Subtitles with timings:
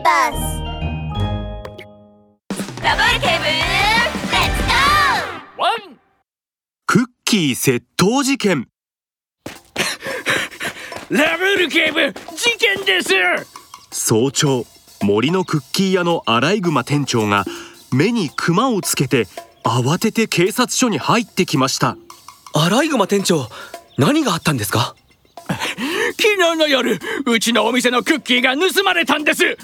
[0.00, 0.62] ーバス。
[2.82, 5.60] ダブルケーブルレッツゴー。
[5.60, 5.98] ワン。
[6.86, 8.68] クッキー窃盗事件。
[11.10, 13.12] ラブル警部事件です。
[13.90, 14.64] 早朝
[15.02, 17.44] 森のクッキー屋のアライグマ店長が
[17.92, 19.26] 目にクマをつけて
[19.64, 21.96] 慌てて警察署に入ってきました。
[22.54, 23.48] アライグマ店長
[23.98, 24.94] 何があったんですか？
[26.16, 29.56] 昨日の夜うちのお店のクッキーが盗まれたんです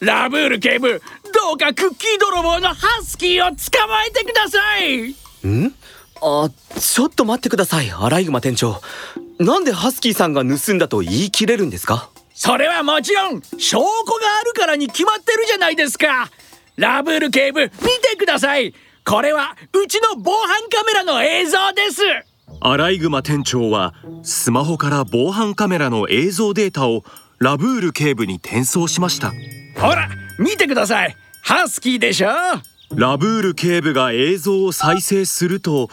[0.00, 1.02] ラブール警部
[1.34, 5.10] どうかクッキー泥棒のハスキーを捕まえてください。
[5.48, 5.74] ん？
[6.20, 8.80] あちょっと待ってくださいアライグマ店長。
[9.38, 12.10] なんでハスキーさんが盗んだと言い切れるんですか？
[12.34, 16.30] それはもちろん証拠があるからに決まってるじゃないですか。
[16.76, 18.74] ラブール警部見てください。
[19.04, 22.02] これはうちの防犯カメラの映像です。
[22.60, 27.04] アライグマ店長はスマホから防犯カメラの映像データを
[27.38, 29.32] ラブール警部に転送しました
[29.80, 31.16] ほら見てください。
[31.42, 32.28] ハスキーでしょ？
[32.94, 35.88] ラブール警部が映像を再生すると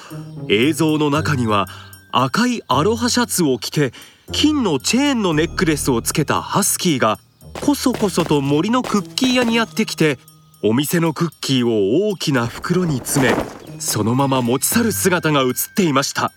[0.50, 1.68] 映像の中には
[2.12, 3.92] 赤いアロハシャツを着て
[4.32, 7.20] 金のチェーンのネックレスをつけたハスキーが
[7.62, 10.18] こそこそと森のクッキー屋にやってきて
[10.64, 13.36] お店のクッキーを大きな袋に詰め
[13.80, 16.32] そのまま持ち去る姿が映っていました。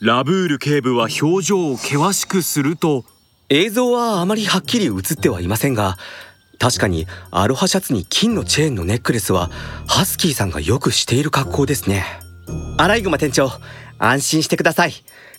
[0.00, 3.04] ラブール警部は表情を険しくすると
[3.48, 5.98] 映像はあまりはっきり映ってはいませんが
[6.60, 9.48] 確かにアロハシャツに金のチェーンのネックレスは
[9.88, 12.04] ハスキーさんがよくしている格好ですね。
[12.76, 13.50] アライグマ店長
[13.98, 14.92] 安心してください。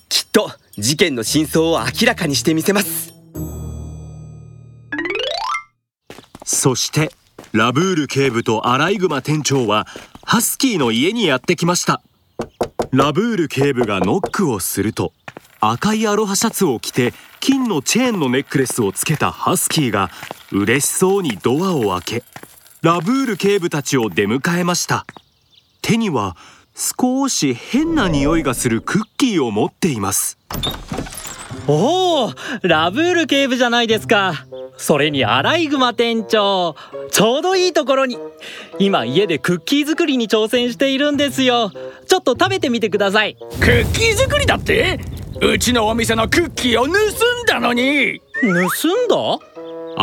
[0.09, 3.13] きっと事件の真相を明らかにしてみせます。
[6.43, 7.11] そして
[7.53, 9.85] ラブール警部とアライグマ店長は
[10.23, 12.01] ハスキーの家にやってきました。
[12.91, 15.13] ラブール警部がノックをすると
[15.59, 20.09] 赤いアロハシャツを着て金のチェーンのネックレスをつけたハスキーが
[20.51, 22.23] 嬉しそうにドアを開け
[22.81, 25.05] ラブール警部たちを出迎えました。
[25.81, 26.35] 手には
[26.75, 30.37] 少し変な匂いがするクッキーを持っています。
[31.67, 34.45] おおラブール警部じゃないですか。
[34.77, 36.75] それにアライグマ店長
[37.11, 38.17] ちょうどいいところに。
[38.79, 41.71] 今家でクッキー作りに挑戦しているんですよ。
[42.07, 43.35] ちょっと食べてみてください。
[43.35, 44.99] クッキー作りだって？
[45.39, 46.95] うちのお店のクッキーを盗ん
[47.45, 48.21] だのに。
[48.41, 49.45] 盗んだ？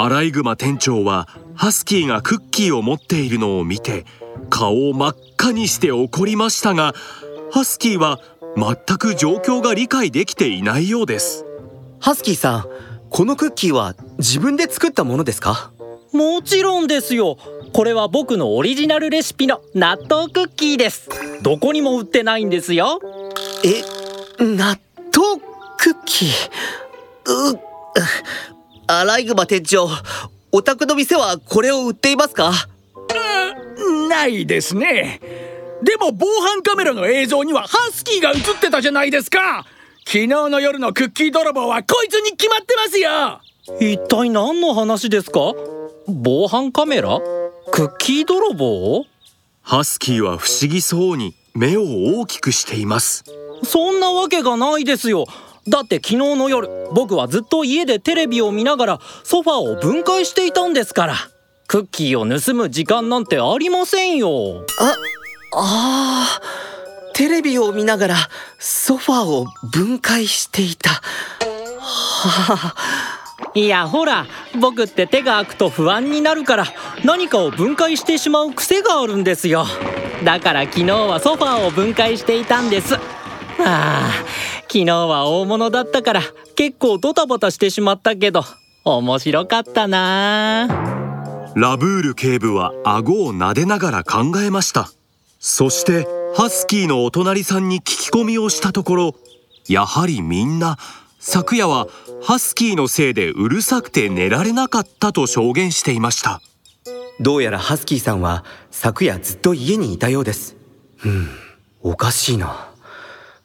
[0.01, 1.27] アライグマ店長は
[1.57, 4.07] ハスキーがクッキーを持っているのを見て
[4.49, 6.95] 顔を真っ赤にして怒りましたが
[7.51, 8.21] ハスキーは
[8.57, 11.45] 全く状況が理解できていないようです。
[11.99, 12.65] ハスキーさん
[13.11, 15.73] このクッキーは自分で作ったものですか？
[16.13, 17.37] もちろんですよ。
[17.73, 21.09] これは僕のオリジナルレシピの納豆クッキーです。
[21.43, 23.01] どこにも売ってないんですよ。
[23.65, 23.83] え
[24.45, 24.79] 納
[25.13, 25.43] 豆
[25.77, 27.55] クッキー？
[27.55, 27.61] う
[28.91, 29.87] アライグマ店長
[30.51, 32.53] お宅の店はこれを売っていますか？
[34.09, 35.21] ないですね。
[35.83, 39.67] でも防犯カメラの映像にはハスキーが映ってたじゃないですか。
[40.07, 43.43] 昨日の夜のクッキー泥棒はこいつに決まってますよ。
[43.79, 45.53] 一体何の話ですか？
[46.07, 47.21] 防犯カメラ？
[47.71, 49.05] クッキー泥棒？
[49.61, 51.83] ハスキーは不思議そうに目を
[52.21, 53.25] 大きくしています。
[53.65, 55.27] そんなわけがないですよ
[55.69, 61.15] だって昨日の夜僕はずっと家でテレビを見ながらソファーを分解していたんですから。
[61.67, 64.65] クッキーを盗む時間なんてありませんよ。
[64.81, 64.95] あ
[65.55, 67.13] あー。
[67.13, 68.17] テレビを見ながら
[68.59, 70.91] ソファーを分解していた。
[70.91, 72.75] は あ
[73.55, 74.27] いやほら
[74.61, 76.67] 僕って手が空くと不安になるから
[77.05, 79.67] 何かを分解してしまう癖があるんですよ。
[80.25, 82.95] だから昨日はソファーを分解していたんです。
[82.95, 82.99] あ
[83.59, 84.11] あ
[84.71, 86.23] 昨日は大物だったから
[86.55, 88.45] 結構ドタバタしてしまったけど
[88.85, 90.69] 面白かったな。
[91.57, 94.91] ラブール警部は顎を撫でながら考えました。
[95.41, 96.07] そして
[96.37, 99.15] ハスキーのお隣さんに聞き込みをしたところ
[99.67, 100.77] やはりみんな
[101.19, 101.89] 昨夜は
[102.23, 106.41] ハスキーのせいでうるさくて寝られなかったと証言していました。
[107.21, 110.57] どうやらハスキーさんは昨夜ずっと家にいたようです。
[111.05, 111.29] うん
[111.81, 112.69] おかしいな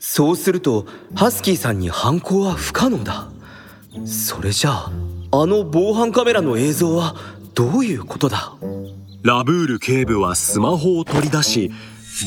[0.05, 0.85] そうすると
[1.15, 3.29] ハスキーさんに犯行は不可能だ。
[4.05, 4.91] それじゃあ
[5.31, 7.15] あの防犯カメラの映像は
[7.53, 8.53] どういうことだ？
[9.23, 11.71] ラブール警部はスマホを取り出し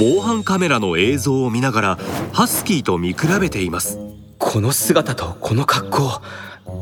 [0.00, 1.99] 防犯カメラの映像を見ながら
[2.32, 3.99] ハスキーと見比べています。
[4.38, 6.23] この姿とこの格好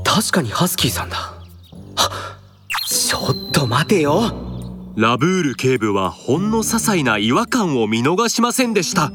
[0.05, 1.17] 確かにハスキーさんだ。
[1.97, 2.39] は
[2.87, 4.33] ちょっと待てよ。
[4.95, 9.11] ラブール警部はほんの些細な違和感を見逃しませんでした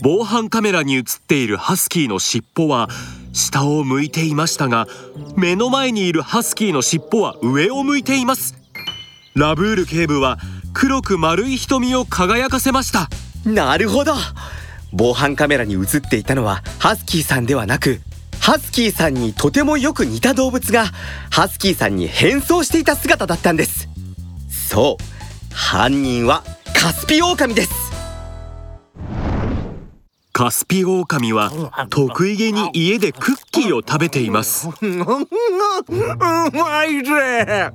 [0.00, 2.88] 防犯カメラに映っているハスキーの尻尾は
[3.32, 4.86] 下を向いていましたが
[5.36, 8.56] 目の前にいるハスキーの尻尾は上を向いています。
[9.34, 10.38] ラブール警部は
[10.72, 13.08] 黒く丸い瞳を輝かせました。
[13.44, 14.14] なるほど。
[14.92, 18.00] 防犯カメラに映っていたのはハスキーさんではなく
[18.40, 20.86] ハスキーさんにとてもよく似た動物が
[21.30, 23.88] ハスキーさんに変装していた姿だったんです。
[24.48, 26.44] そう犯人は
[26.74, 27.87] カスピオオカミです。
[30.38, 31.50] カスピオオカミは
[31.90, 34.68] 得意げに家でクッキーを食べています。
[34.68, 34.72] う
[36.52, 37.72] まいぜ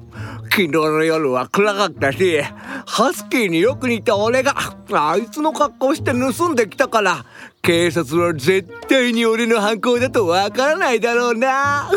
[0.49, 2.41] 昨日の夜は暗かったし
[2.85, 4.55] ハスキーによく似た俺が
[4.93, 6.55] あいつの格好して盗ん。
[6.55, 7.25] できたから
[7.61, 11.89] 警察は絶対に俺の犯行だとわからないだろうな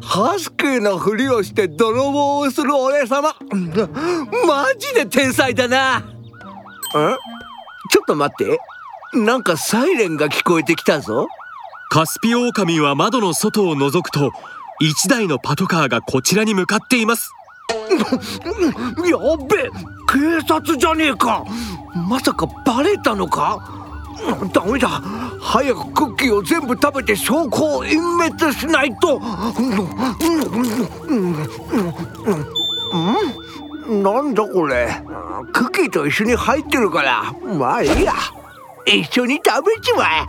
[0.00, 3.36] ハスキーのふりをして泥棒をする俺様
[4.46, 6.02] マジで天才だな
[6.96, 7.39] え
[7.90, 8.58] ちょっと待って。
[9.12, 11.26] なんかサイレンが聞こえてきたぞ。
[11.90, 14.30] カスピオオカミは窓の外を覗くと
[14.78, 17.32] 一台のパトカーがこちらに向かっています。
[17.70, 19.68] やっべ
[20.08, 21.44] 警察じゃねえか。
[22.08, 23.58] まさかバレたのか。
[24.52, 24.88] ダメだ。
[25.40, 29.18] 早くクッキーを全部食べて証拠を隠滅しないと。
[29.18, 29.22] ん
[33.88, 34.88] なんだこれ？
[35.52, 37.32] クッキーと一緒に入ってるから。
[37.54, 38.14] まあいいや。
[38.86, 40.26] 一緒に食べちまえ。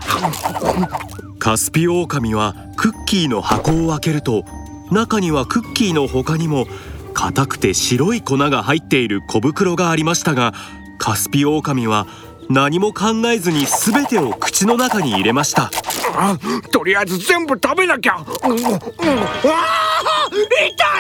[1.39, 4.43] カスピオオカミはクッキーの箱を開けると
[4.91, 6.67] 中にはクッキーの他にも
[7.13, 10.53] 硬くて白い粉が入っている小袋がありましたが
[10.99, 12.05] カスピオオカミは
[12.49, 15.71] 何も考えずに全てを口の中に入れました。
[16.13, 16.37] あ
[16.71, 18.59] とりあえず全部食べなきゃ、うんうん、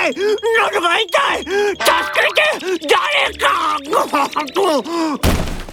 [0.07, 0.15] い。
[0.15, 1.39] 喉が痛い。
[1.39, 2.87] 助けて。
[2.87, 3.77] 誰か。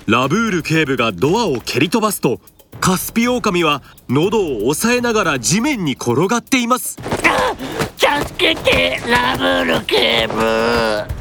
[0.07, 2.41] ラブール警部がドアを蹴り飛ばすと
[2.81, 6.97] カスピオオカミは喉を押さえながら地面に転がっています。
[7.99, 10.35] 助けてラブール警部。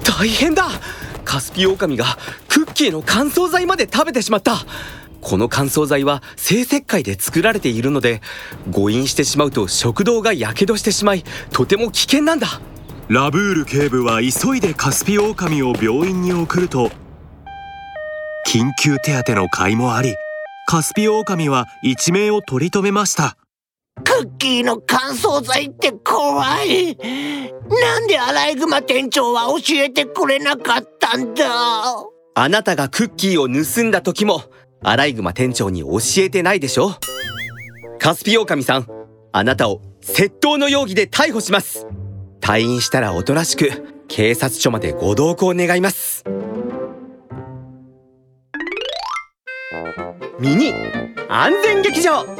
[0.03, 0.69] 大変だ。
[1.25, 2.05] カスピオオカミが
[2.47, 4.65] クッキーの乾燥剤まで食べてしまった。
[5.19, 8.21] この乾燥剤は生石灰で作られているので
[8.69, 12.61] 誤飲してしまうと食道がやけどしてしまいとても危険なんだ
[13.09, 16.91] ラブール警部は急いでカスピオオカミを病院に送ると
[18.45, 20.13] 緊急手当の甲斐もあり
[20.67, 23.37] カスピオオカミは一命を取り留めました。
[24.03, 26.97] クッキーの乾燥剤って怖い。
[26.97, 31.45] なんでアライグマ店長は教えてくれなかったんだ？
[32.35, 34.43] あなたがクッキーを盗んだ時も
[34.83, 36.91] アライグマ店長に教えてないでしょ？
[37.99, 38.87] カスピオオカミさん
[39.31, 41.87] あなたを窃盗の容疑で逮捕します
[42.47, 46.23] 退院したらおとなしく警察署までご同行願います。
[50.39, 50.73] ミニ
[51.27, 52.19] 安全劇場。
[52.21, 52.37] アライ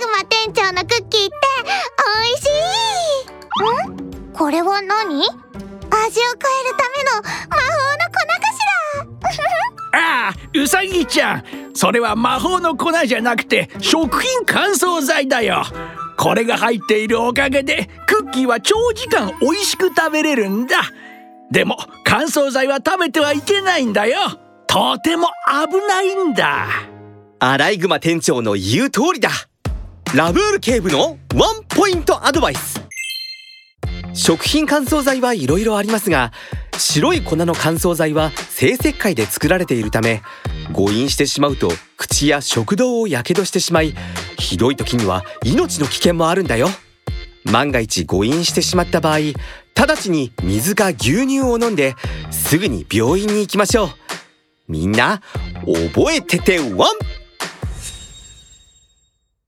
[0.00, 2.46] グマ店長のクッキーって美味し
[3.84, 3.92] い。
[3.92, 4.32] ん？
[4.32, 5.20] これは何？
[5.20, 8.40] 味を変えるための魔法の粉か
[9.28, 9.36] し
[9.92, 9.98] ら？
[10.28, 11.44] ああウサギちゃん
[11.78, 15.62] それは魔法の粉じゃなくて食品乾燥剤だよ。
[16.16, 20.74] これが入っているおかげでクッキーは長時間美味しく食べれるんだ。
[21.52, 24.18] でも乾燥剤は食べてはいけないんだよ。
[24.66, 25.28] とても
[25.68, 26.66] 危ないんだ。
[27.38, 29.30] アライグマ店長の言う通りだ。
[30.16, 32.82] ラブール警部のワンポイントアドバイス。
[34.14, 36.32] 食品乾燥剤はいろいろありますが
[36.76, 40.22] 白い粉の乾燥剤は生石灰で作られているため
[40.78, 43.96] 誤飲してしまうと口や食道をやけどしてしまい
[44.38, 46.68] ひどい時には命の危険もあるんだよ。
[47.42, 49.18] 万が一誤飲してしまった場合
[49.74, 51.96] 直ちに水か牛乳を飲んで
[52.30, 53.88] すぐに病院に行きましょう。
[54.68, 55.20] みんな
[55.64, 57.07] 覚えててワン！